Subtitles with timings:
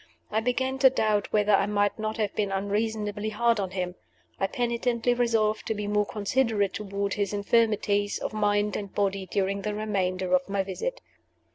[0.31, 3.93] I began to doubt whether I might not have been unreasonably hard on him.
[4.39, 9.61] I penitently resolved to be more considerate toward his infirmities of mind and body during
[9.61, 11.01] the remainder of my visit.